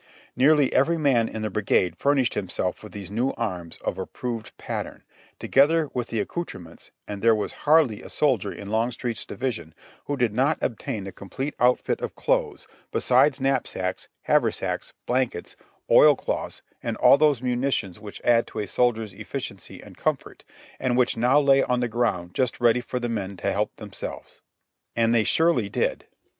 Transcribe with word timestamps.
Nearly 0.35 0.73
every 0.73 0.97
man 0.97 1.29
in 1.29 1.43
the 1.43 1.51
brigade 1.51 1.95
furnished 1.95 2.33
himself 2.33 2.81
with 2.81 2.91
these 2.91 3.11
new 3.11 3.33
arms 3.37 3.77
of 3.85 3.99
approved 3.99 4.51
pat 4.57 4.87
tern, 4.87 5.03
together 5.37 5.91
with 5.93 6.07
the 6.07 6.19
accoutrements, 6.19 6.89
and 7.07 7.21
there 7.21 7.35
was 7.35 7.51
hardly 7.69 8.01
a 8.01 8.09
soldier 8.09 8.51
in 8.51 8.71
Longstreet's 8.71 9.27
division 9.27 9.75
who 10.05 10.17
did 10.17 10.33
not 10.33 10.57
obtain 10.59 11.05
a 11.05 11.11
complete 11.11 11.53
outfit 11.59 12.01
of 12.01 12.15
clothes, 12.15 12.67
besides 12.91 13.39
knapsacks, 13.39 14.07
haversacks, 14.23 14.91
blankets, 15.05 15.55
oil 15.91 16.15
176 16.15 16.25
JOHNNY 16.25 16.31
REB 16.31 16.59
AND 16.81 16.97
BILI^Y 16.97 16.97
YANK 16.97 16.97
cloths, 16.97 16.97
and 16.97 16.97
all 16.97 17.17
those 17.19 17.41
munitions 17.43 17.99
which 17.99 18.21
add 18.23 18.47
to 18.47 18.57
a 18.57 18.65
soldier's 18.65 19.13
efficiency 19.13 19.83
and 19.83 19.97
comfort, 19.97 20.43
and 20.79 20.97
which 20.97 21.15
now 21.15 21.39
lay 21.39 21.61
on 21.61 21.79
the 21.79 21.87
ground 21.87 22.33
just 22.33 22.59
ready 22.59 22.81
for 22.81 22.99
the 22.99 23.07
men 23.07 23.37
to 23.37 23.51
help 23.51 23.75
themselves. 23.75 24.41
And 24.95 25.13
they 25.13 25.23
surely 25.23 25.69
did. 25.69 26.07